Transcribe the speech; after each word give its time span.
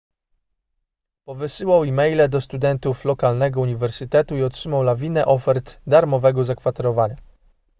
powysyłał 1.25 1.83
e-maile 1.83 2.29
do 2.29 2.41
studentów 2.41 3.05
lokalnego 3.05 3.61
uniwersytetu 3.61 4.37
i 4.37 4.43
otrzymał 4.43 4.83
lawinę 4.83 5.25
ofert 5.25 5.79
darmowego 5.87 6.45
zakwaterowania 6.45 7.15